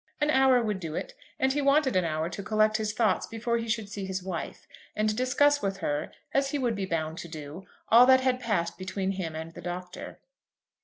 An 0.19 0.31
hour 0.31 0.63
would 0.63 0.79
do 0.79 0.95
it, 0.95 1.13
and 1.37 1.53
he 1.53 1.61
wanted 1.61 1.95
an 1.95 2.05
hour 2.05 2.27
to 2.27 2.41
collect 2.41 2.77
his 2.77 2.91
thoughts 2.91 3.27
before 3.27 3.59
he 3.59 3.67
should 3.67 3.87
see 3.87 4.03
his 4.03 4.23
wife, 4.23 4.67
and 4.95 5.15
discuss 5.15 5.61
with 5.61 5.77
her, 5.77 6.11
as 6.33 6.49
he 6.49 6.57
would 6.57 6.73
be 6.75 6.87
bound 6.87 7.19
to 7.19 7.27
do, 7.27 7.67
all 7.89 8.07
that 8.07 8.21
had 8.21 8.39
passed 8.39 8.79
between 8.79 9.11
him 9.11 9.35
and 9.35 9.53
the 9.53 9.61
Doctor. 9.61 10.17